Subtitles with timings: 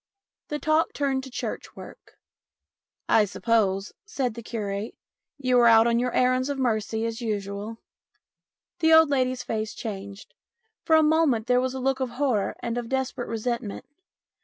[0.47, 2.17] The talk turned to church work."
[3.07, 4.95] I suppose," said the curate,"
[5.47, 7.77] you are out on your errands of mercy as usual?"
[8.79, 10.33] The old lady's face changed.
[10.81, 13.85] For a moment there was a look of horror and of a desperate resentment.